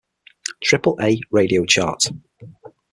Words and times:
Triple 0.63 0.97
A 0.99 1.21
Radio 1.29 1.63
chart. 1.63 2.05